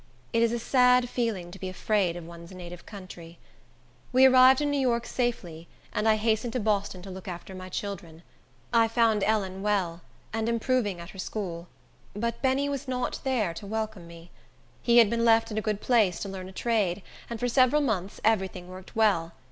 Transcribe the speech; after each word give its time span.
It 0.33 0.41
is 0.41 0.51
a 0.51 0.57
sad 0.57 1.07
feeling 1.09 1.51
to 1.51 1.59
be 1.59 1.69
afraid 1.69 2.15
of 2.15 2.25
one's 2.25 2.51
native 2.51 2.87
country. 2.87 3.37
We 4.11 4.25
arrived 4.25 4.59
in 4.59 4.71
New 4.71 4.79
York 4.79 5.05
safely, 5.05 5.67
and 5.93 6.09
I 6.09 6.15
hastened 6.15 6.53
to 6.53 6.59
Boston 6.59 7.03
to 7.03 7.11
look 7.11 7.27
after 7.27 7.53
my 7.53 7.69
children. 7.69 8.23
I 8.73 8.87
found 8.87 9.23
Ellen 9.23 9.61
well, 9.61 10.01
and 10.33 10.49
improving 10.49 10.99
at 10.99 11.11
her 11.11 11.19
school; 11.19 11.67
but 12.15 12.41
Benny 12.41 12.67
was 12.67 12.87
not 12.87 13.19
there 13.23 13.53
to 13.53 13.67
welcome 13.67 14.07
me. 14.07 14.31
He 14.81 14.97
had 14.97 15.07
been 15.07 15.23
left 15.23 15.51
at 15.51 15.59
a 15.59 15.61
good 15.61 15.81
place 15.81 16.19
to 16.21 16.29
learn 16.29 16.49
a 16.49 16.51
trade, 16.51 17.03
and 17.29 17.39
for 17.39 17.47
several 17.47 17.83
months 17.83 18.19
every 18.25 18.47
thing 18.47 18.69
worked 18.69 18.95
well. 18.95 19.33